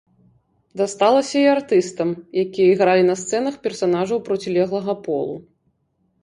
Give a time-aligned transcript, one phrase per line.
[0.79, 2.09] Дасталася і артыстам,
[2.45, 5.37] якія ігралі на сцэнах персанажаў процілеглага полу.